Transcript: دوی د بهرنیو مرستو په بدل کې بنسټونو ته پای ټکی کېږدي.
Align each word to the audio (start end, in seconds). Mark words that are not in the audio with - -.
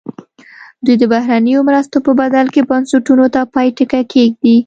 دوی 0.83 0.95
د 0.99 1.03
بهرنیو 1.13 1.65
مرستو 1.67 1.97
په 2.05 2.11
بدل 2.19 2.45
کې 2.53 2.61
بنسټونو 2.69 3.25
ته 3.33 3.39
پای 3.53 3.67
ټکی 3.77 4.03
کېږدي. 4.13 4.57